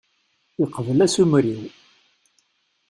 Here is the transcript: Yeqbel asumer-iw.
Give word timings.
Yeqbel 0.59 0.99
asumer-iw. 1.05 1.61